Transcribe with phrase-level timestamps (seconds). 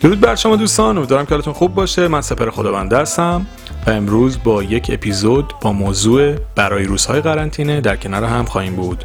[0.00, 2.08] درود بر شما دوستان امیدوارم که حالتون خوب باشه.
[2.08, 3.46] من سپر خداونده هستم
[3.86, 9.04] و امروز با یک اپیزود با موضوع برای روزهای قرنطینه در کنار هم خواهیم بود.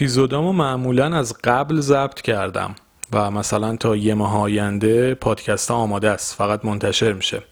[0.00, 2.74] اپیزودامو معمولا از قبل ضبط کردم
[3.12, 7.42] و مثلا تا یه ماه آینده پادکست ها آماده است فقط منتشر میشه.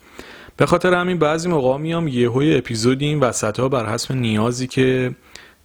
[0.57, 5.15] به خاطر همین بعضی موقع میام یهوی اپیزودی این وسط ها بر حسب نیازی که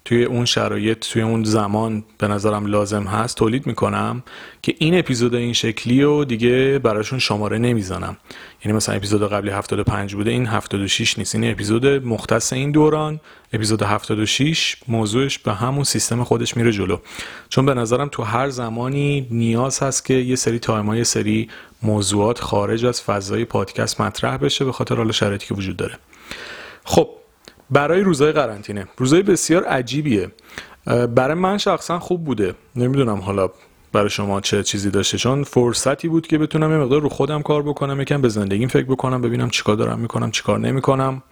[0.04, 4.22] توی اون شرایط توی اون زمان به نظرم لازم هست تولید می‌کنم
[4.62, 8.16] که این اپیزود این شکلی رو دیگه براشون شماره نمی‌زنم.
[8.64, 11.34] یعنی مثلا اپیزود قبلی 75 بوده این 76 نیست.
[11.34, 13.20] این اپیزود مختص این دوران
[13.52, 16.98] اپیزود 76 موضوعش به همون سیستم خودش میره جلو.
[17.48, 21.48] چون به نظرم تو هر زمانی نیاز هست که یه سری تایما یه سری
[21.82, 25.98] موضوعات خارج از فضای پادکست مطرح بشه به خاطر حالا شرایطی که وجود داره.
[26.84, 27.08] خب
[27.70, 28.86] برای روزهای قرنطینه.
[28.96, 30.30] روزهای بسیار عجیبیه.
[31.14, 32.54] برای من شخصا خوب بوده.
[32.76, 33.50] نمی‌دونم حالا
[33.92, 37.62] برای شما چه چیزی داشته چون فرصتی بود که بتونم یه مقدار رو خودم کار
[37.62, 41.22] بکنم یکم به زندگیم فکر بکنم ببینم چیکار دارم می‌کنم چیکار نمی‌کنم.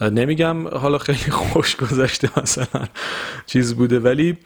[0.00, 2.86] نمیگم حالا خیلی خوش گذشته مثلا
[3.46, 4.38] چیز بوده ولی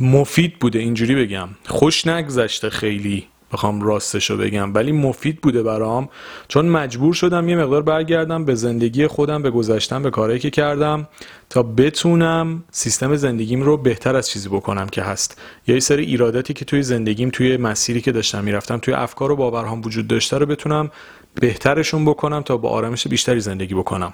[0.00, 1.48] مفید بوده اینجوری بگم.
[1.66, 3.26] خوش نگذشته خیلی.
[3.52, 4.74] بخوام راستشو بگم.
[4.74, 6.08] ولی مفید بوده برام
[6.48, 11.08] چون مجبور شدم یه مقدار برگردم به زندگی خودم به گذشتم به کارهایی که کردم
[11.50, 15.40] تا بتونم سیستم زندگیم رو بهتر از چیزی بکنم که هست.
[15.66, 19.36] یا یه سری ایراداتی که توی زندگیم توی مسیری که داشتم می‌رفتم توی افکار و
[19.36, 20.90] باورهام وجود داشته رو بتونم
[21.34, 24.12] بهترشون بکنم تا با آرامش بیشتری زندگی بکنم.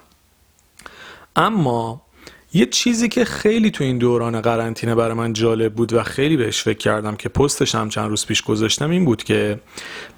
[1.37, 2.03] اما
[2.53, 6.63] یه چیزی که خیلی تو این دوران قرنطینه برای من جالب بود و خیلی بهش
[6.63, 9.61] فکر کردم که پستش هم چند روز پیش گذاشتم این بود که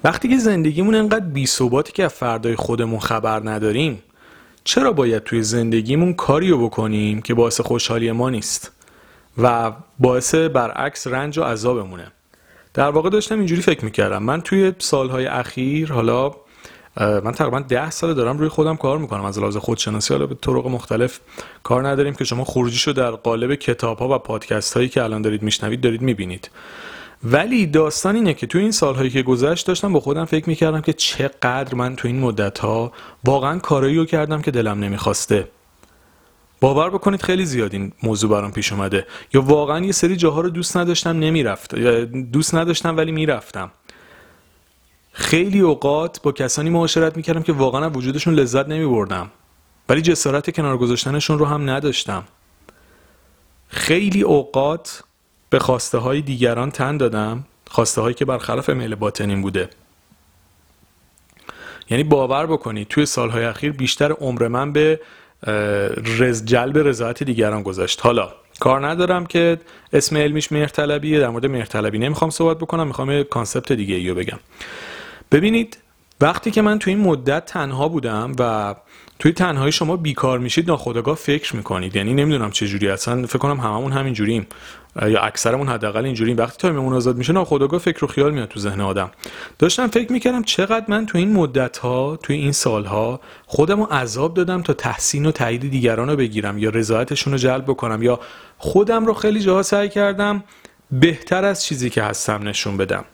[0.03, 4.03] وقتی که زندگیمون انقدر بی ثباتی که از فردای خودمون خبر نداریم
[4.63, 8.71] چرا باید توی زندگیمون کاریو بکنیم که باعث خوشحالی ما نیست
[9.37, 12.11] و باعث برعکس رنج و عذابمونه؟
[12.73, 14.23] در واقع داشتم اینجوری فکر می‌کردم.
[14.23, 16.31] من توی سالهای اخیر حالا
[16.99, 20.13] من تقریبا ده سال دارم روی خودم کار می‌کنم از لحاظ خودشناسی.
[20.13, 21.19] حالا به طرق مختلف
[21.63, 25.43] کار نداریم که شما خروجیشو در قالب کتاب ها و پادکست هایی که الان دارید
[25.43, 26.51] میشنوید دارید می‌بینید.
[27.23, 30.93] ولی داستان اینه که تو این سالهایی که گذشت داشتم با خودم فکر می‌کردم که
[30.93, 32.91] چقدر من تو این مدت ها
[33.25, 35.47] واقعا کارایی رو کردم که دلم نمی‌خواسته.
[36.61, 39.07] باور بکنید خیلی زیاد این موضوع برام پیش اومده.
[39.33, 41.75] یا واقعا یه سری جاها رو دوست نداشتم نمی‌رفت
[42.31, 43.71] دوست نداشتم ولی می‌رفتم.
[45.19, 49.31] خیلی اوقات با کسانی معاشرت می‌کردم که واقعا وجودشون لذت نمیبردم.
[49.89, 52.23] ولی جسارت کنار گذاشتنشون رو هم نداشتم.
[53.67, 55.03] خیلی اوقات
[55.49, 59.69] به خواسته های دیگران تن دادم خواسته هایی که برخلاف میل باطنیم بوده.
[61.89, 64.99] یعنی باور بکنید توی سالهای اخیر بیشتر عمر من به
[66.19, 69.59] رو جلب رضایت دیگران گذاشت حالا کار ندارم که
[69.93, 74.39] اسم علمیش مهرطلبیه در مورد مهرطلبی نمی‌خوام صحبت بکنم می‌خوام یه concept دیگه ایو بگم.
[75.31, 75.77] ببینید
[76.21, 78.75] وقتی که من توی این مدت تنها بودم و
[79.19, 81.95] توی تنهایی شما بیکار میشید ناخودآگاه فکر می‌کنید.
[81.95, 84.47] یعنی نمی‌دونم چه جوری اصلا فکر کنم هممون همین جوریم
[85.01, 86.37] یا اکثرمون حداقل اینجوریم.
[86.37, 89.11] وقتی time مون آزاد میشه ناخودآگاه فکر و خیال میاد تو ذهن آدم.
[89.59, 94.33] داشتم فکر می‌کردم چقدر من توی این مدت ها توی این سال ها خودم عذاب
[94.33, 98.19] دادم تا تحسین و تایید دیگران رو بگیرم یا رضایتشون رو جلب بکنم یا
[98.57, 100.43] خودم رو خیلی جاها سعی کردم
[100.91, 103.05] بهتر از چیزی که هستم نشون بدم.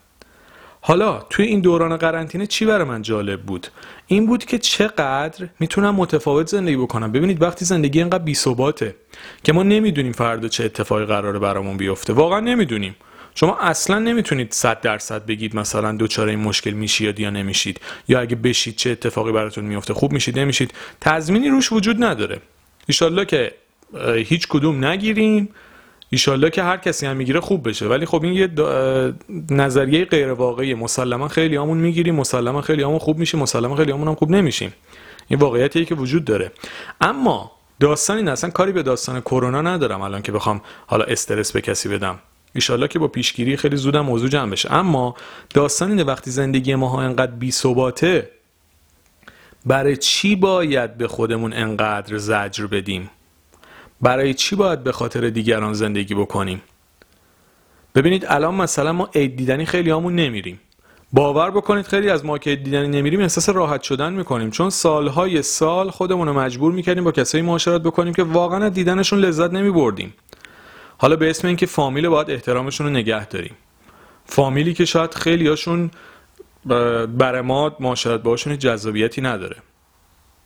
[0.88, 3.68] حالا توی این دوران قرنطینه چی برای من جالب بود؟
[4.08, 7.12] این بود که چقدر می‌تونم متفاوت زندگی بکنم.
[7.12, 8.96] ببینید وقتی زندگی اینقدر بی‌ثباته
[9.44, 12.14] که ما نمی‌دونیم فردا چه اتفاقی قراره برامون بیفته.
[12.14, 12.96] واقعا نمی‌دونیم.
[13.36, 17.82] شما اصلا نمی‌تونید صد درصد بگید مثلا دوچاره این مشکل میشید یا نمیشید.
[18.08, 19.94] یا اگه بشید چه اتفاقی براتون میفته.
[19.94, 20.74] خوب میشید نمیشید.
[21.02, 22.40] تضمینی روش وجود نداره.
[22.88, 23.54] ایشالله که
[24.16, 25.50] هیچ کدوم نگیریم.
[26.10, 27.88] ایشالله که هر کسی هم می‌گیره خوب بشه.
[27.88, 28.50] ولی خب این یه
[29.50, 34.08] نظریه غیر واقعی مسلما خیلی همون می‌گیریم مسلما خیلی همون خوب میشیم مسلما خیلی همون
[34.08, 34.74] هم خوب نمیشیم.
[35.28, 36.52] این واقعیتیه که وجود داره.
[37.02, 41.62] اما داستان این اصلا کاری به داستان کرونا ندارم الان که بخوام حالا استرس به
[41.62, 42.20] کسی بدم.
[42.54, 44.74] ایشالله که با پیشگیری خیلی زودم موضوع جمع بشه.
[44.74, 45.16] اما
[45.54, 48.30] داستان اینه وقتی زندگی ما ها انقدر بی ثباته
[49.66, 53.10] برای چی باید به خودمون انقدر زجر بدیم؟
[54.02, 56.62] برای چی باید به خاطر دیگران زندگی بکنیم؟
[57.96, 60.60] ببینید الان مثلا ما عید دیدنی خیلی همون نمیریم.
[61.14, 64.52] باور بکنید خیلی از ما که عید دیدنی نمیریم احساس راحت شدن می‌کنیم.
[64.52, 69.54] چون سالهای سال خودمون رو مجبور می‌کردیم با کسایی معاشرت بکنیم که واقعا دیدنشون لذت
[69.54, 70.14] نمیبردیم.
[70.98, 73.54] حالا به اسم اینکه فامیل باید احترامشون رو نگه داریم.
[74.26, 75.92] فامیلی که شاید خیلی هاشون
[77.18, 79.56] برای ما معاشرت باشون جذابیتی نداره.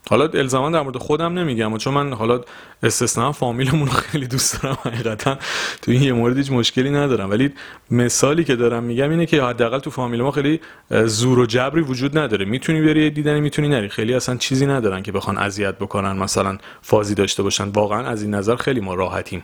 [0.09, 2.41] حالا الزاما در مورد خودم نمیگم چون من حالا
[2.83, 5.37] استثنا فامیلمون رو خیلی دوست دارم حقیقتا
[5.81, 7.29] تو این یه مورد هیچ مشکلی ندارم.
[7.29, 7.51] ولی
[7.91, 10.59] مثالی که دارم میگم اینه که حداقل تو فامیل ما خیلی
[11.05, 12.45] زور و جبری وجود نداره.
[12.45, 13.89] می‌تونی بری دیدنی می‌تونی نری.
[13.89, 17.69] خیلی اصلا چیزی ندارن که بخوان اذیت بکنن مثلا فازی داشته باشن.
[17.69, 19.43] واقعا از این نظر خیلی ما راحتیم.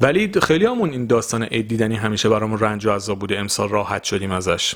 [0.00, 3.38] ولی خیلی همون این داستان عید دیدنی همیشه برامون رنج و عذاب بوده.
[3.38, 4.74] امسال راحت شدیم ازش.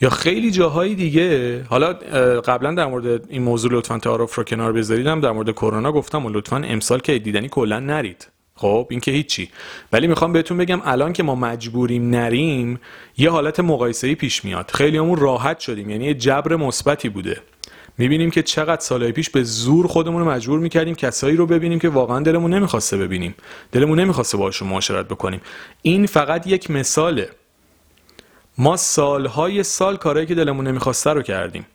[0.00, 1.92] یا خیلی جاهای دیگه حالا
[2.40, 6.30] قبلا در مورد این موضوع لطفا تعارف رو کنار بذاریدم در مورد کرونا گفتم و
[6.30, 8.28] لطفا امسال که دیدنی کلا نرید.
[8.54, 9.48] خب این که هیچی.
[9.92, 12.80] ولی می‌خوام بهتون بگم الان که ما مجبوریم نریم
[13.18, 14.70] یه حالت مقایسه‌ای پیش میاد.
[14.74, 17.40] خیلی همون راحت شدیم یعنی یه جبر مثبتی بوده.
[17.98, 21.88] می‌بینیم که چقدر سالهای پیش به زور خودمون رو مجبور می‌کردیم کسایی رو ببینیم که
[21.88, 23.34] واقعا دلمون نمی‌خواسته ببینیم.
[23.72, 25.40] دلمون نمی‌خواسته باشون معاشرت بکنیم.
[25.82, 27.28] این فقط یک مثاله.
[28.58, 31.66] ما سالهای سال کارهایی که دلمون نمی‌خواسته رو کردیم.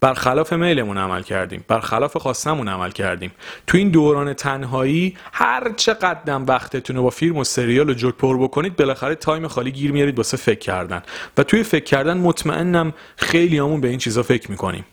[0.00, 1.64] برخلاف میلمون عمل کردیم.
[1.68, 3.32] برخلاف خواستمون عمل کردیم.
[3.66, 8.38] تو این دوران تنهایی هر چقدرم وقتتون رو با فیلم و سریال و جوک پر
[8.38, 11.02] بکنید بالاخره تایم خالی گیر میارید واسه فکر کردن.
[11.38, 14.84] و توی فکر کردن مطمئنم خیلی همون به این چیزا فکر می‌کنیم.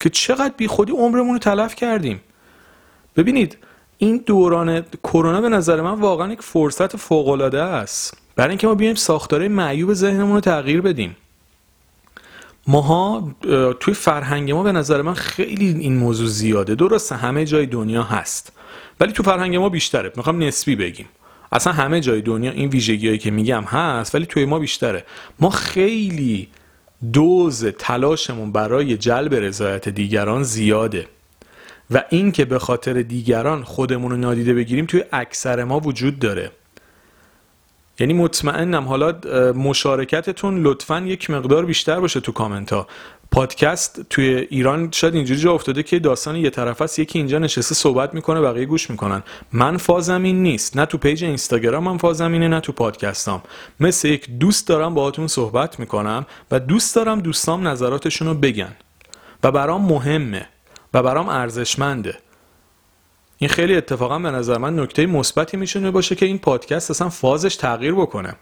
[0.00, 2.20] که چقدر بی خودی عمرمون رو تلف کردیم.
[3.16, 3.58] ببینید
[3.98, 8.16] این دوران کرونا به نظر من واقعا یک فرصت فوق العاده است.
[8.38, 11.16] برای اینکه ما بیایم ساختاره معیوب ذهنمون رو تغییر بدیم.
[12.66, 16.74] ماها اه، توی فرهنگ ما به نظر من خیلی این موضوع زیاده.
[16.74, 18.52] درسته همه جای دنیا هست.
[19.00, 20.12] ولی تو فرهنگ ما بیشتره.
[20.16, 21.06] می‌خوام نسبی بگیم.
[21.52, 25.04] اصلا همه جای دنیا این ویژگیهایی که میگم هست ولی توی ما بیشتره.
[25.40, 26.48] ما خیلی
[27.12, 31.06] دوز تلاشمون برای جلب رضایت دیگران زیاده.
[31.90, 36.50] و این که به خاطر دیگران خودمون رو نادیده بگیریم توی اکثر ما وجود داره.
[38.00, 38.84] یعنی مطمئنم.
[38.84, 39.14] حالا
[39.52, 42.86] مشارکتتون لطفا یک مقدار بیشتر باشه تو کامنت ها
[43.30, 47.74] پادکست توی ایران شاید اینجوری جا افتاده که داستان یه طرف است یکی اینجا نشسته
[47.74, 49.22] صحبت می‌کنه بقیه گوش می‌کنن.
[49.52, 50.76] من فازم این نیست.
[50.76, 53.42] نه تو پیج اینستاگرام هم فازم اینه نه تو پادکستام.
[53.80, 58.76] مثل یک دوست دارم باهاتون صحبت می‌کنم و دوست دارم دوستام نظراتشون رو بگن.
[59.42, 60.46] و برام مهمه.
[60.94, 62.18] و برام ارزشمنده.
[63.38, 67.56] این خیلی اتفاقا به نظر من نکته مثبتی می‌تونه باشه که این پادکست اصلا فازش
[67.56, 68.34] تغییر بکنه.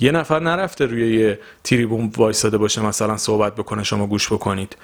[0.00, 4.76] یه نفر نرفته روی یه تریبون وایساده باشه مثلا صحبت بکنه شما گوش بکنید.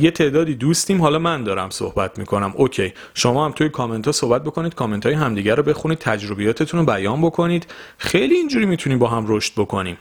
[0.00, 2.52] یه تعدادی دوستیم حالا من دارم صحبت می‌کنم.
[2.56, 2.92] اوکی.
[3.14, 7.22] شما هم توی کامنت ها صحبت بکنید کامنت های همدیگه رو بخونید تجربیاتتون رو بیان
[7.22, 7.66] بکنید.
[7.98, 9.96] خیلی اینجوری می‌تونیم با هم رشد بکنیم.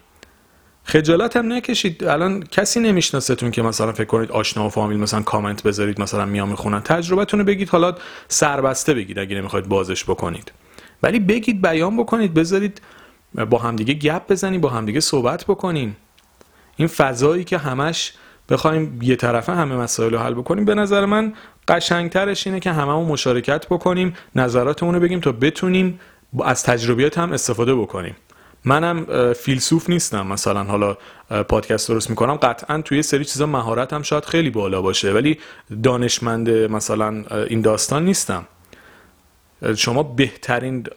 [0.83, 2.03] خجالت هم نکشید.
[2.03, 6.49] الان کسی نمیشناستون که مثلا فکر کنید آشنا و فامیل مثلا کامنت بذارید مثلا میام
[6.49, 6.81] می‌خونن.
[6.81, 7.95] تجربتون رو بگید حالا
[8.27, 10.51] سربسته بگید اگه نمی‌خواید بازش بکنید.
[11.03, 12.81] ولی بگید بیان بکنید بذارید
[13.49, 15.97] با همدیگه گپ بزنیم با همدیگه صحبت بکنیم.
[16.77, 18.13] این فضایی که همش
[18.49, 21.33] بخوایم یه طرفه همه مسائل رو حل بکنیم به نظر من
[21.67, 25.99] قشنگترش اینه که هممون مشارکت بکنیم نظراتمون رو بگیم تا بتونیم
[26.43, 28.15] از تجربیات هم استفاده بکنیم.
[28.65, 30.97] منم فیلسوف نیستم مثلا حالا
[31.43, 32.35] پادکست درست می‌کنم.
[32.35, 35.37] قطعا توی سری چیزا مهارتم شاید خیلی بالا باشه ولی
[35.83, 38.45] دانشمند مثلا این داستان نیستم.
[39.77, 40.87] شما بهترین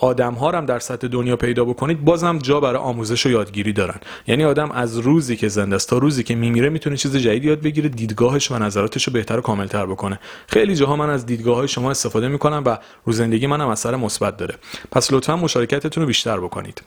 [0.00, 4.00] آدم ها هم در سطح دنیا پیدا بکنید بازم جا برای آموزش و یادگیری دارن.
[4.26, 7.60] یعنی آدم از روزی که زنده است تا روزی که میمیره می‌تونه چیز جدید یاد
[7.60, 10.20] بگیره دیدگاهش و نظراتش رو بهتر و کاملتر بکنه.
[10.46, 14.36] خیلی جاها من از دیدگاه های شما استفاده می‌کنم و رو زندگی منم اثر مثبت
[14.36, 14.54] داره.
[14.92, 16.82] پس لطفا مشارکتتون رو بیشتر بکنید.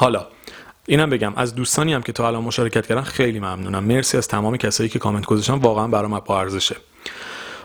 [0.00, 0.26] حالا
[0.86, 3.84] اینم بگم از دوستانی هم که تا الان مشارکت کردن خیلی ممنونم.
[3.84, 5.54] مرسی از تمام کسایی که کامنت گذاشتن.
[5.54, 6.76] واقعا برام با ارزشه.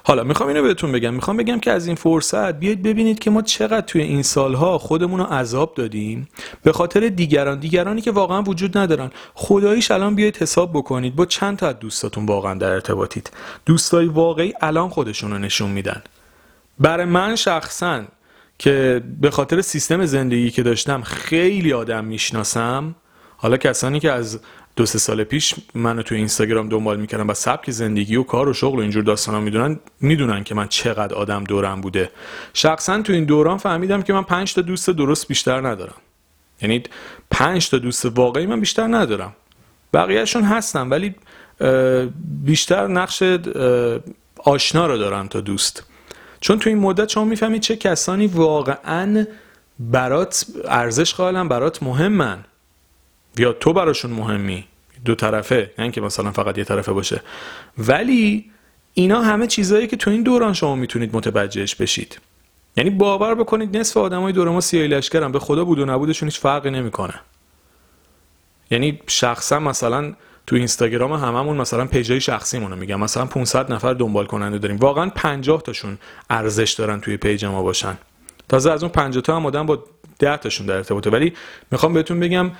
[0.03, 1.13] حالا می‌خوام اینو بهتون بگم.
[1.13, 5.19] می‌خوام بگم که از این فرصت بیاید ببینید که ما چقدر توی این سالها خودمون
[5.19, 6.29] رو عذاب دادیم.
[6.63, 9.11] به خاطر دیگران دیگرانی که واقعا وجود ندارن.
[9.33, 13.31] خداییش الان بیاید حساب بکنید با چند تا از دوستاتون واقعا در ارتباطید.
[13.65, 16.01] دوستای واقعی الان خودشون رو نشون میدن.
[16.79, 18.03] برای من شخصا
[18.59, 22.95] که به خاطر سیستم زندگی که داشتم خیلی آدم می‌شناسم
[23.37, 24.39] حالا کسانی که از
[24.75, 28.53] دو سه سال پیش منو تو اینستاگرام دنبال می‌کردن و سبک زندگی و کار و
[28.53, 32.11] شغل و اینجور داستانا می‌دونن می‌دونن که من چقدر آدم دورم بوده.
[32.53, 35.95] شخصا تو این دوران فهمیدم که من پنج تا دوست درست بیشتر ندارم.
[36.61, 36.83] یعنی
[37.31, 39.35] پنج تا دوست واقعی من بیشتر ندارم.
[39.93, 41.15] بقیهشون هستن ولی
[42.45, 43.23] بیشتر نقش
[44.37, 45.83] آشنا رو دارم تا دوست.
[46.45, 49.25] چون تو این مدت شما می‌فهمید چه کسانی واقعا
[49.79, 52.45] برات ارزش قائلن برات مهمن.
[53.37, 54.65] یا تو براشون مهمی
[55.05, 57.21] دو طرفه نه اینکه مثلا فقط یه طرفه باشه.
[57.77, 58.51] ولی
[58.93, 62.19] اینا همه چیزهایی که تو این دوران شما می‌تونید متوجهش بشید.
[62.77, 65.31] یعنی باور بکنید نصف آدمای دور ما سیاهی لشکرن.
[65.31, 67.19] به خدا بود و نبودشون هیچ فرقی نمی‌کنه.
[68.71, 70.13] یعنی شخصا مثلا
[70.47, 72.99] تو اینستاگرام هممون مثلا پیجای شخصیمون رو میگم.
[72.99, 74.77] مثلا 500 نفر دنبال کننده داریم.
[74.77, 75.97] واقعا 50 تاشون
[76.29, 77.97] ارزش دارن توی پیج ما باشن.
[78.49, 79.83] تازه از اون 50 تا هم آدم با
[80.19, 81.09] 10 تاشون در ارتباطه.
[81.09, 81.33] ولی
[81.71, 82.51] می‌خوام بهتون بگم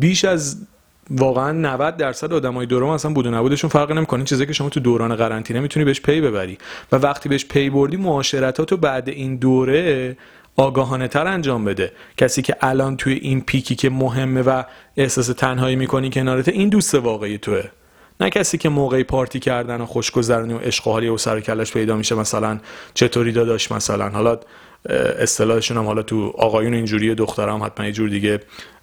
[0.00, 0.66] بیش از
[1.10, 4.24] واقعا 90 درصد آدمای دورمون اصلا بود و نبودشون فرق نمی‌کنه.
[4.24, 6.58] چیزی که شما تو دوران قرنطینه می‌تونی بهش پی ببری.
[6.92, 10.16] و وقتی بهش پی بردی معاشرتاتو بعد این دوره
[10.58, 11.92] آگاهانه تر انجام بده.
[12.16, 14.62] کسی که الان توی این پیکی که مهمه و
[14.96, 17.64] احساس تنهایی می‌کنی کنارته این دوست واقعی توه.
[18.20, 21.72] نه کسی که موقعی پارتی کردن و خوشگذرانی و عشق و حالی و سر کلش
[21.72, 22.58] پیدا میشه مثلا
[22.94, 24.08] چطوری داداش مثلا.
[24.08, 24.38] حالا
[25.18, 28.40] اصطلاحشون هم حالا تو آقایون اینجوری دخترام حتما یه جور دیگه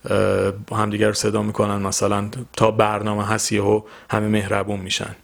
[0.10, 5.16] اه، همدیگه رو صدا می‌کنن مثلا تا برنامه هست یهو همه مهربون میشن.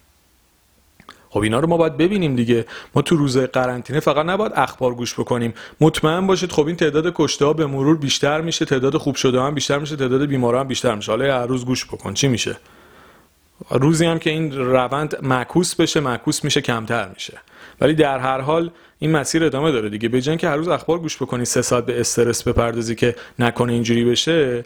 [1.31, 2.65] خب اینا رو ما باید ببینیم دیگه.
[2.95, 5.53] ما تو روزهای قرنطینه فقط نباید اخبار گوش بکنیم.
[5.81, 9.55] مطمئن باشید خب این تعداد کشته ها به مرور بیشتر میشه تعداد خوب شده هم
[9.55, 11.11] بیشتر میشه تعداد بیمارا هم بیشتر میشه.
[11.11, 12.57] حالا هر روز گوش بکن چی میشه؟
[13.69, 17.37] روزی هم که این روند معکوس بشه معکوس میشه کمتر میشه.
[17.81, 20.09] ولی در هر حال این مسیر ادامه داره دیگه.
[20.09, 24.05] به که هر روز اخبار گوش بکنی سه ساعت به استرس بپردازی که نکنه اینجوری
[24.05, 24.65] بشه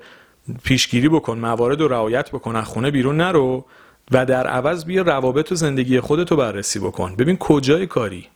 [0.63, 3.65] پیشگیری بکن موارد رو رعایت بکن خونه بیرون نرو.
[4.11, 7.15] و در عوض بیا روابط و زندگی خودتو بررسی بکن.
[7.15, 8.27] ببین کجای کاری.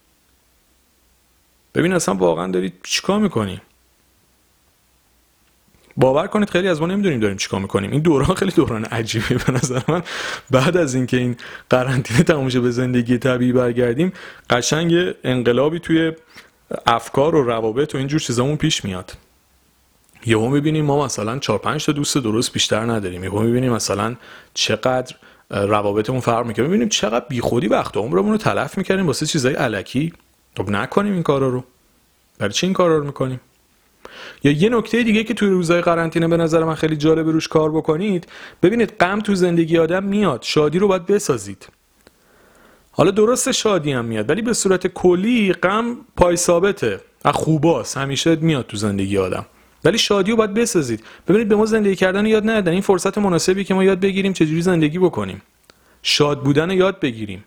[1.76, 3.62] ببین اصلا واقعا داری چیکار می‌کنی؟
[5.98, 7.92] باور کنید خیلی از ما نمی‌دونیم داریم چیکار می‌کنیم.
[7.92, 10.04] این دوران خیلی دوران عجیبیه به نظر من.
[10.52, 11.38] بعد از اینکه این
[11.70, 14.14] قرنطینه تموم به زندگی طبیعی برگردیم
[14.50, 16.12] قشنگ انقلابی توی
[16.86, 19.18] افکار و روابط و اینجور چیزامون پیش میاد.
[20.26, 23.24] یهو می‌بینیم ما مثلا 4 5 تا دوست درست بیشتر نداریم.
[23.24, 24.16] یهو می‌بینیم مثلا
[24.54, 25.16] چقدر
[25.50, 26.66] روابطمون فرق می‌کنه.
[26.66, 30.14] می‌بینیم چقدر بیخودی وقت عمرمون رو تلف می‌کردیم واسه چیزای علکی.
[30.58, 31.64] خب نکنیم این کارا رو.
[32.40, 33.42] برای چی این کارا رو می‌کنیم؟
[34.44, 37.72] یا یه نکته دیگه که توی روزهای قرنطینه به نظر من خیلی جالب روش کار
[37.72, 38.28] بکنید
[38.64, 40.42] ببینید غم تو زندگی آدم میاد.
[40.42, 41.68] شادی رو باید بسازید.
[42.92, 47.98] حالا درست شادی هم میاد ولی به صورت کلی غم پای ثابته از خوباست.
[47.98, 49.46] همیشه میاد تو زندگی آدم.
[49.84, 51.04] ولی شادی رو باید بسازید.
[51.28, 52.72] ببینید به ما زندگی کردن یاد ندادن.
[52.72, 55.42] این فرصت مناسبی که ما یاد بگیریم چجوری زندگی بکنیم.
[56.02, 57.44] شاد بودن یاد بگیریم.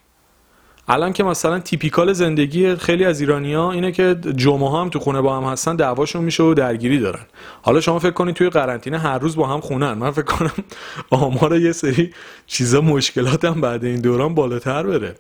[0.89, 5.37] الان که مثلا تیپیکال زندگی خیلی از ایرانیا اینه که جمعه هم تو خونه با
[5.37, 7.27] هم هستن دعواشون میشه و درگیری دارن.
[7.63, 9.93] حالا شما فکر کنید توی قرنطینه هر روز با هم خونن.
[9.93, 10.53] من فکر کنم
[11.11, 12.15] آمار یه سری
[12.47, 15.15] چیزا مشکلات هم بعد این دوران بالاتر بره.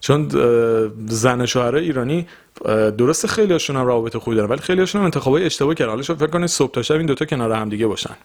[0.00, 0.28] چون
[1.06, 2.26] زن شوهرای ایرانی
[2.98, 5.90] درست خیلی هاشون هم روابط خوبی دارن ولی خیلی هاشون هم انتخابای اشتباه کردن.
[5.90, 8.16] حالا فکر کنید صبح تا شب این دوتا کنار هم دیگه باشن.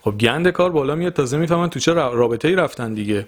[0.00, 3.26] خب گند کار بالا میاد تازه می‌فهمن تو چه رابطه ای رفتن دیگه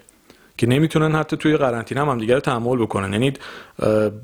[0.56, 3.12] که نمی‌تونن حتی توی قرنطینه هم همدیگه رو تحمل بکنن.
[3.12, 3.32] یعنی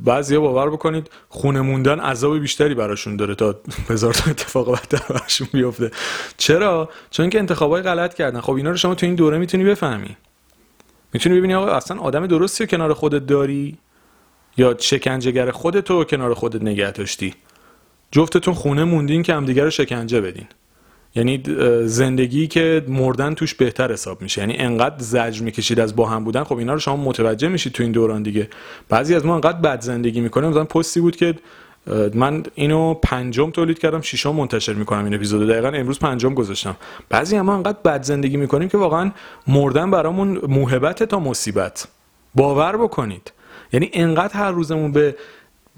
[0.04, 3.54] بعضیا باور بکنید خونه موندن عذاب بیشتری براشون داره تا
[3.88, 5.90] هزار تا اتفاق بدتر براشون بیفته.
[6.36, 8.40] چرا؟ چون که انتخابای غلط کردن.
[8.40, 10.16] خب اینا رو شما تو این دوره می‌تونی بفهمی.
[11.12, 13.78] می‌تونی ببینی آقا اصلا آدم درستی رو کنار خودت داری؟
[14.56, 17.34] یا شکنجهگر خودتو کنار خودت نگه داشتی؟
[18.12, 20.46] جفتتون خونه موندین که همدیگه رو شکنجه بدین.
[21.14, 21.42] یعنی
[21.84, 24.40] زندگی که مردن توش بهتر حساب میشه.
[24.40, 27.82] یعنی انقدر زجر می‌کشید از با هم بودن خب اینا رو شما متوجه میشید تو
[27.82, 28.48] این دوران دیگه.
[28.88, 31.34] بعضی از ما انقدر بد زندگی می‌کنیم مثلا پستی بود که
[32.14, 36.76] من اینو پنجم تولید کردم ششم منتشر می‌کنم این اپیزودو دقیقا امروز پنجم گذاشتم.
[37.08, 39.10] بعضی هم ما انقدر بد زندگی می‌کنیم که واقعا
[39.46, 41.88] مردن برامون موهبت تا مصیبت.
[42.34, 43.32] باور بکنید.
[43.72, 45.16] یعنی انقدر هر روزمون به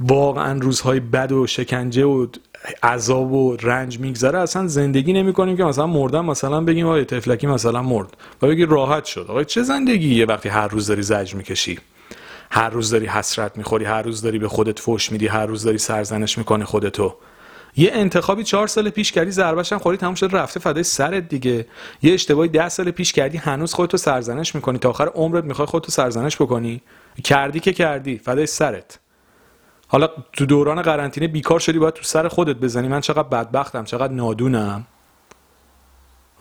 [0.01, 2.27] واقعا روزهای بد و شکنجه و
[2.83, 7.47] عذاب و رنج میگذره اصلا زندگی نمی کنیم که مثلا مردن مثلا بگیم آقای تفلکی
[7.47, 8.17] مثلا مرد.
[8.43, 9.27] و بگی راحت شد.
[9.29, 11.79] آقای چه زندگیه وقتی هر روز داری زجر می‌کشی؟
[12.55, 15.79] هر روز داری حسرت می‌خوری هر روز داری به خودت فوش میدی هر روز داری
[15.79, 17.17] سرزنش می‌کنی خودتو.
[17.77, 21.67] یه انتخابی چهار سال پیش کردی ضربش هم خوری تموم شد رفته فدای سرت دیگه.
[22.03, 24.79] یه اشتباهی ده سال پیش کردی هنوز خودتو سرزنش می‌کنی.
[24.79, 26.83] تا آخر عمرت می‌خوای خودتو سرزنش بکنی.
[27.25, 28.99] کردی که کردی فدای سرت.
[29.89, 32.89] حالا تو دوران قرنطینه بیکار شدی باید تو سر خودت بزنی.
[32.89, 34.87] من چقدر بدبختم چقدر نادونم.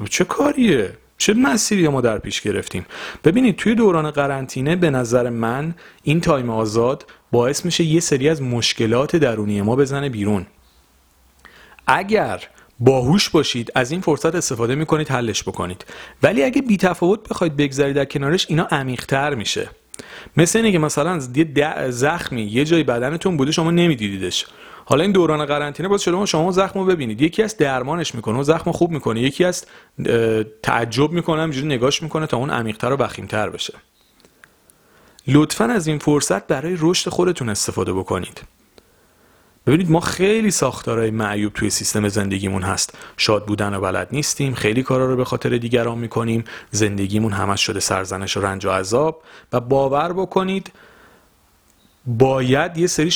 [0.10, 2.86] چه کاریه؟ چه مسیری ما در پیش گرفتیم؟
[3.24, 8.42] ببینید توی دوران قرنطینه به نظر من این تایم آزاد باعث میشه یه سری از
[8.42, 10.46] مشکلات درونی ما بزنه بیرون.
[11.88, 12.44] اگر
[12.80, 15.86] باهوش باشید از این فرصت استفاده می‌کنید حلش بکنید.
[16.24, 19.70] ولی اگه بی تفاوت بخواید بگذارید در کنارش اینا عمیق‌تر میشه.
[20.38, 24.46] مثل اینه که مثلا یه زخمی یه جای بدنتون بوده شما نمیدیدیدش.
[24.86, 27.22] حالا این دوران قرنطینه باز شما شما زخم رو ببینید.
[27.22, 29.22] یکی از درمانش می‌کنه و زخم خوب می‌کنه.
[29.22, 29.66] یکی از
[30.64, 33.74] تعجب می‌کنه همینجوری نگاش می‌کنه تا اون عمیق‌تر و وخیمتر بشه.
[35.28, 38.42] لطفا از این فرصت برای رشد خودتون استفاده بکنید.
[39.68, 42.98] ببینید ما خیلی ساختارهای معیوب توی سیستم زندگیمون هست.
[43.18, 46.44] شاد بودن و بلد نیستیم خیلی کارا رو به خاطر دیگران می‌کنیم.
[46.72, 49.24] زندگیمون همش شده سرزنش و رنج و عذاب.
[49.54, 50.72] و باور بکنید
[52.06, 53.10] باید یه سری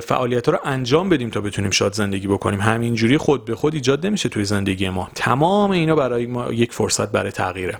[0.00, 2.60] فعالیت ها رو انجام بدیم تا بتونیم شاد زندگی بکنیم.
[2.60, 5.10] همینجوری خود به خود ایجاد نمیشه توی زندگی ما.
[5.14, 7.78] تمام اینا برای ما یک فرصت برای تغییره.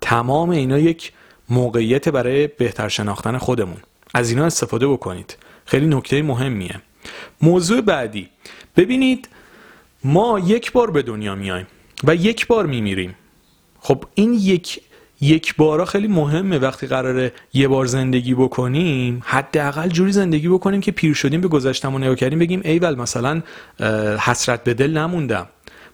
[0.00, 1.12] تمام اینا یک
[1.48, 3.78] موقعیت برای بهتر شناختن خودمون.
[4.14, 5.36] از اینا استفاده بکنید.
[5.64, 6.80] خیلی نکته مهمیه.
[7.42, 8.28] موضوع بعدی.
[8.76, 9.28] ببینید
[10.04, 11.66] ما یک بار به دنیا میایم
[12.04, 13.14] و یک بار میمیریم.
[13.80, 14.80] خب این یک
[15.20, 16.58] یک بارا خیلی مهمه.
[16.58, 22.04] وقتی قراره یه بار زندگی بکنیم حداقل جوری زندگی بکنیم که پیر شدیم به گذشتمون
[22.04, 23.42] نگاه کردیم بگیم ایول مثلا
[24.20, 25.48] حسرت به دل نموندم.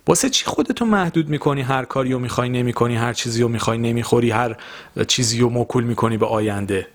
[0.07, 2.97] واسه چی خودتو محدود می‌کنی؟ هر کاری رو می‌خوای نمی‌کنی.
[2.97, 4.31] هر چیزی رو می‌خوای نمی‌خوری.
[4.31, 4.57] هر
[5.09, 6.87] چیزی رو موکول می‌کنی به آینده.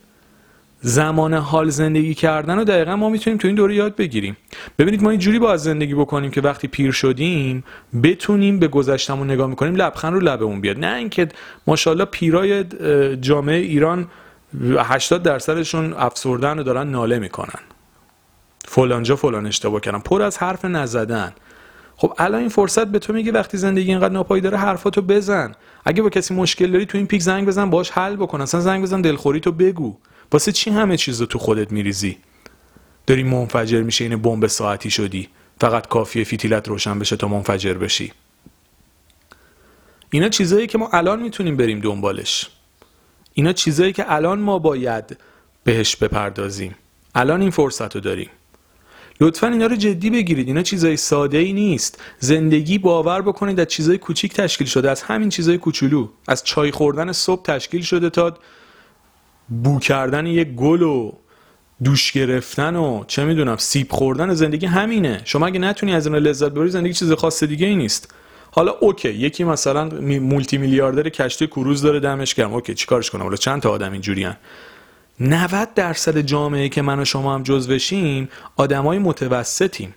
[0.85, 4.37] زمان حال زندگی کردن رو دقیقا ما می‌تونیم تو این دوره یاد بگیریم.
[4.79, 7.63] ببینید ما اینجوری باید زندگی بکنیم که وقتی پیر شدیم
[8.03, 10.79] بتونیم به گذشتمون نگاه می‌کنیم لبخند رو لبمون بیاد.
[10.79, 11.27] نه اینکه
[11.67, 12.63] ماشاءالله پیرای
[13.15, 14.07] جامعه ایران
[14.77, 17.59] 80 درصدشون افسردن رو دارن ناله می‌کنن.
[18.65, 19.99] فلانجا فلان اشتباه کردن.
[19.99, 21.33] پر از حرف نزدن.
[21.95, 25.51] خب الان این فرصت به تو میگه وقتی زندگی اینقدر ناپایی داره حرفاتو بزن.
[25.85, 28.41] اگه با کسی مشکل داری تو این پیک زنگ بزن باش حل بکن.
[28.41, 29.97] اصلا زنگ بزن دلخوری تو بگو.
[30.33, 32.17] واسه چی همه چیز رو تو خودت میریزی؟
[33.07, 35.29] داری منفجر میشه این بمب ساعتی شدی.
[35.61, 38.11] فقط کافیه فیتیلت روشن بشه تا منفجر بشی.
[40.09, 42.49] اینا چیزایی که ما الان می‌تونیم بریم دنبالش.
[43.33, 45.17] اینا چیزایی که الان ما باید
[45.63, 46.75] بهش بپردازیم.
[47.15, 48.29] الان این فرصت رو داریم.
[49.21, 50.47] لطفا اینا رو جدی بگیرید.
[50.47, 52.01] اینا چیزای ساده ای نیست.
[52.19, 54.91] زندگی باور بکنید از چیزای کوچیک تشکیل شده.
[54.91, 56.09] از همین چیزای کوچولو.
[56.27, 58.37] از چای خوردن صبح تشکیل شده تا
[59.49, 61.11] بو کردن یک گل و
[61.83, 65.21] دوش گرفتن و چه می‌دونم سیب خوردن زندگی همینه.
[65.25, 68.13] شما اگه نتونی از این لذت ببری زندگی چیز خاص دیگه ای نیست.
[68.51, 69.85] حالا OK یکی مثلا
[70.19, 72.53] مولتی میلیاردر کشتی کروز داره دمش گرم.
[72.53, 74.35] OK چیکارش کنم؟ حالا چند تا آدم اینجوریان
[75.19, 79.95] 90 درصد جامعه که من و شما هم جزوشیم آدمای متوسطیم.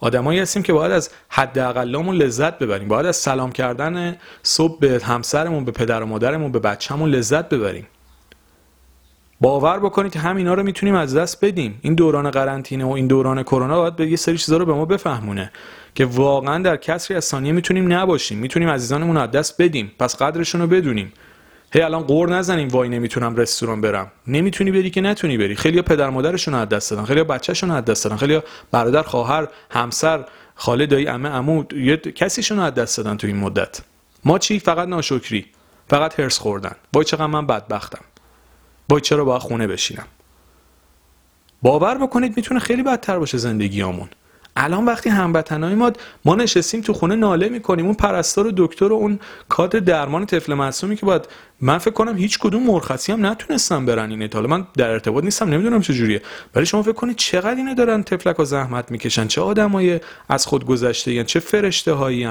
[0.00, 2.88] آدمایی هستیم که باید از حداقلمون لذت ببریم.
[2.88, 7.86] باید از سلام کردن صبح به همسرمون به پدر و مادرمون به بچه‌مون لذت ببریم.
[9.42, 11.78] باور بکنید همینا رو می‌تونیم از دست بدیم.
[11.82, 14.84] این دوران قرنطینه و این دوران کرونا باید به یه سری چیزا رو به ما
[14.84, 15.52] بفهمونه
[15.94, 18.38] که واقعا در کسری از ثانیه می‌تونیم نباشیم.
[18.38, 19.92] می‌تونیم عزیزانمون از دست بدیم.
[19.98, 21.12] پس قدرشون رو بدونیم.
[21.72, 24.12] هی الان قور نزنیم وای نمی‌تونم رستوران برم.
[24.26, 25.54] نمی‌تونی بری که نتونی بری.
[25.54, 27.04] خیلی پدر مادرشون از دست دادن.
[27.04, 28.16] خیلی بچه‌شون از دست دادن.
[28.16, 30.24] خیلی برادر خواهر همسر
[30.54, 33.80] خاله دایی عمه عمو یه کسیشون از دست دادن تو این مدت.
[34.24, 35.46] ما چی؟ فقط ناشکری.
[35.88, 36.74] فقط هرس خوردن.
[36.92, 38.04] وای چقدر من بدبختم.
[38.90, 40.06] وای چرا باید خونه بشینم؟
[41.62, 44.08] باور بکنید می‌تونه خیلی بدتر باشه زندگیامون.
[44.56, 45.92] الان وقتی هموطنای ما
[46.24, 47.84] ما نشستیم تو خونه ناله می‌کنیم.
[47.86, 51.28] اون پرستار و دکتر و اون کادر درمان طفل معصومی که باید
[51.60, 55.48] من فکر کنم هیچ کدوم مرخصی هم نتونستن برن این حالا من در ارتباط نیستم
[55.48, 56.22] نمی‌دونم چجوریه
[56.54, 60.66] ولی شما فکر کنید چقدر اینو دارن تفلک و زحمت می‌کشن؟ چه آدمای از خود
[60.66, 62.24] گذشته چه فرشته هایی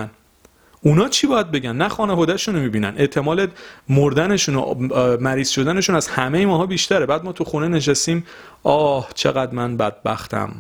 [0.83, 2.93] اونا چی باید بگن؟ نه خانوادهشون رو می‌بینن.
[2.97, 3.47] احتمال
[3.89, 4.75] مردنشون و
[5.19, 7.05] مریض شدنشون از همه ماها بیشتره.
[7.05, 8.25] بعد ما تو خونه نشستیم
[8.63, 10.55] آه چقدر من بدبختم.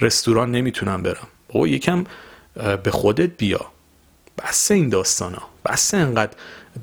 [0.00, 1.26] رستوران نمی‌تونم برم.
[1.48, 2.04] بابا یکم
[2.82, 3.66] به خودت بیا.
[4.38, 5.42] بس این داستانا.
[5.64, 6.32] بس انقدر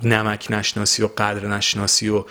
[0.04, 2.24] نمک نشناسی و قدر نشناسی و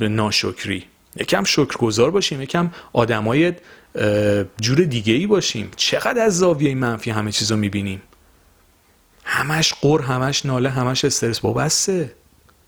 [0.00, 0.84] ناشکری.
[1.16, 2.42] یکم شکرگزار باشیم.
[2.42, 3.52] یکم آدمای
[4.60, 5.70] جور دیگه ای باشیم.
[5.76, 8.02] چقدر از زاویه منفی همه چیز رو می‌بینیم.
[9.32, 11.40] همش قر همش ناله همش استرس.
[11.40, 12.12] با بسه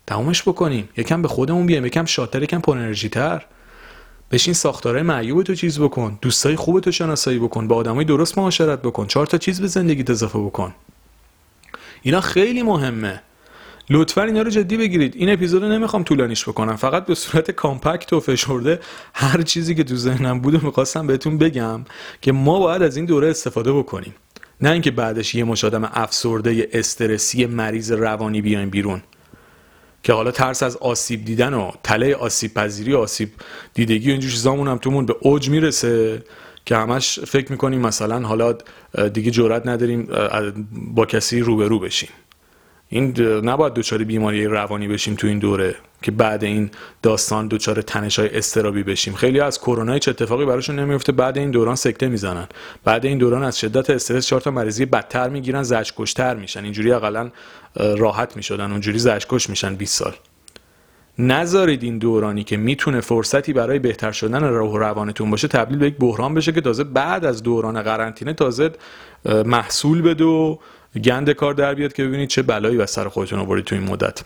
[0.07, 0.89] تمومش بکنیم.
[0.97, 3.45] یکم به خودمون بیایم یکم شاتر یکم پر انرژی تر
[4.31, 6.19] بشین ساختارهای معیوب تو چیز بکن.
[6.21, 7.67] دوستای خوب تو شناسایی بکن.
[7.67, 9.07] با آدمای درست معاشرت بکن.
[9.07, 10.73] چهار تا چیز به زندگیت اضافه بکن.
[12.01, 13.21] اینا خیلی مهمه.
[13.89, 15.15] لطفا اینا رو جدی بگیرید.
[15.15, 16.75] این اپیزود رو نمی‌خوام طولانیش بکنم.
[16.75, 18.79] فقط به صورت کامپکت و فشرده
[19.13, 21.85] هر چیزی که تو ذهنم بود و می‌خواستم بهتون بگم
[22.21, 24.15] که ما باید از این دوره استفاده بکنیم.
[24.61, 29.01] نه اینکه بعدش یه مش آدم افسرده استرسی مریض روانی بیایم بیرون.
[30.03, 33.29] که حالا ترس از آسیب دیدن و تله آسیب پذیری و آسیب
[33.73, 36.23] دیدگی و اینجور چیزامون هم تومون به اوج می‌رسه
[36.65, 38.57] که همش فکر می‌کنیم مثلا حالا
[39.13, 40.07] دیگه جرات نداریم
[40.71, 42.09] با کسی روبرو بشیم.
[42.89, 46.71] این نباید دچار بیماری روانی بشیم تو این دوره که بعد این
[47.01, 49.13] داستان دچار تنش های استرابی بشیم.
[49.13, 52.47] خیلی از کرونا هیچ اتفاقی براشون نمیفته بعد این دوران سکته می‌زنن.
[52.83, 56.63] بعد این دوران از شدت استرس چهار تا مریضی بدتر می‌گیرن زجکشتر میشن.
[56.63, 57.31] اینجوری اقلا
[57.75, 60.13] راحت می‌شدن اونجوری زجکش میشن 20 سال.
[61.19, 65.87] نذارید این دورانی که می‌تونه فرصتی برای بهتر شدن روح و روانتون باشه تبدیل به
[65.87, 68.71] یک بحران بشه که تازه بعد از دوران قرنطینه تازه
[69.45, 70.57] محصول بده و
[70.99, 74.21] گند کار در بیاد که ببینید چه بلایی بر سر خودتون آورید تو این مدت.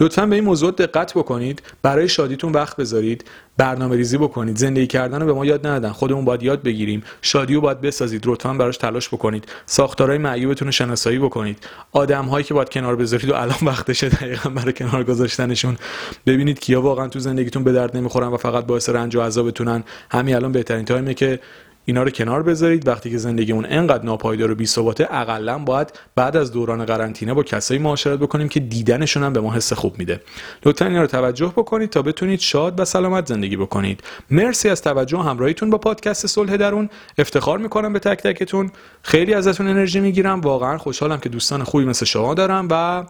[0.00, 3.24] لطفا به این موضوع دقت بکنید برای شادیتون وقت بذارید
[3.56, 7.54] برنامه ریزی بکنید زندگی کردن رو به ما یاد ندادن خودمون باید یاد بگیریم شادی
[7.54, 11.58] رو باید بسازید لطفا براش تلاش بکنید ساختارهای معیوبتون رو شناسایی بکنید
[11.92, 15.76] آدم هایی که باید کنار بذارید و الان وقتشه دقیقا برای کنار گذاشتنشون.
[16.26, 19.84] ببینید کیا واقعا تو زندگیتون به درد نمی‌خورن و فقط باعث رنج و عذابتونن.
[20.10, 21.40] همین الان بهترین تایمه که
[21.84, 22.88] اینا رو کنار بذارید.
[22.88, 27.80] وقتی که زندگیمون انقدر ناپایدار و بی‌ثباته اقلا باید بعد از دوران قرنطینه با کسایی
[27.80, 30.20] معاشرت بکنیم که دیدنشون هم به ما حس خوب میده.
[30.64, 34.02] لطفا اینا رو توجه بکنید تا بتونید شاد و سلامت زندگی بکنید.
[34.30, 36.88] مرسی از توجه و همراهیتون با پادکست صلح درون.
[37.18, 38.70] افتخار می‌کنم به تک تکتون.
[39.02, 40.40] خیلی ازتون انرژی می‌گیرم.
[40.40, 43.04] واقعا خوشحالم که دوستان خوبی مثل شما دارم و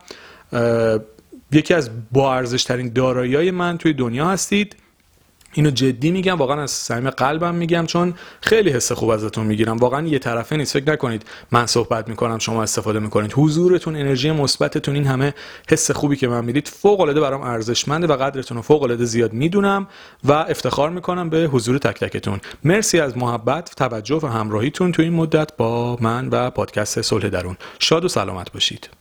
[1.53, 4.77] یکی از با ارزش ترین دارایی من توی دنیا هستید.
[5.53, 9.77] اینو جدی میگم واقعا از صمیم قلبم میگم چون خیلی حس خوب ازتون می‌گیرم.
[9.77, 13.33] واقعا یه طرفه نیست فکر نکنید من صحبت می‌کنم شما استفاده می‌کنید.
[13.37, 15.35] حضورتون انرژی مثبتتون این همه
[15.71, 19.33] حس خوبی که من می‌دید فوق العاده برام ارزشمنده و قدرتون رو فوق العاده زیاد
[19.33, 19.87] می‌دونم
[20.25, 22.41] و افتخار می‌کنم به حضور تک تکتون.
[22.65, 27.57] مرسی از محبت توجه و همراهیتون تو این مدت با من و پادکست صلح درون.
[27.79, 29.00] شاد و سلامت باشید.